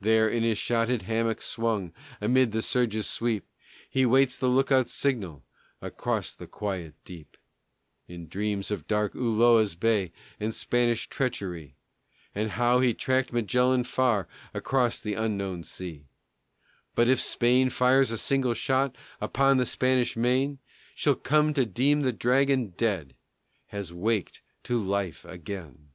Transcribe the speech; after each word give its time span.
There, 0.00 0.26
in 0.26 0.42
his 0.42 0.56
shotted 0.56 1.02
hammock 1.02 1.42
swung, 1.42 1.92
Amid 2.18 2.52
the 2.52 2.62
surges' 2.62 3.06
sweep, 3.10 3.44
He 3.90 4.06
waits 4.06 4.38
the 4.38 4.48
lookouts' 4.48 4.94
signal 4.94 5.44
Across 5.82 6.36
the 6.36 6.46
quiet 6.46 6.94
deep. 7.04 7.36
And 8.08 8.30
dreams 8.30 8.70
of 8.70 8.86
dark 8.88 9.14
Ulloa's 9.14 9.74
bay 9.74 10.12
And 10.38 10.54
Spanish 10.54 11.08
treachery; 11.10 11.76
And 12.34 12.52
how 12.52 12.80
he 12.80 12.94
tracked 12.94 13.34
Magellan 13.34 13.84
far 13.84 14.26
Across 14.54 15.00
the 15.00 15.12
unknown 15.12 15.62
sea. 15.64 16.06
But 16.94 17.10
if 17.10 17.20
Spain 17.20 17.68
fires 17.68 18.10
a 18.10 18.16
single 18.16 18.54
shot 18.54 18.96
Upon 19.20 19.58
the 19.58 19.66
Spanish 19.66 20.16
main, 20.16 20.58
She'll 20.94 21.14
come 21.14 21.52
to 21.52 21.66
deem 21.66 22.00
the 22.00 22.14
Dragon 22.14 22.68
dead 22.78 23.14
Has 23.66 23.92
waked 23.92 24.40
to 24.62 24.82
life 24.82 25.26
again. 25.26 25.90